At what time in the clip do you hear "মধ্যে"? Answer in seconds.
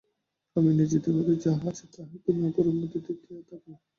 1.09-1.35, 2.75-2.99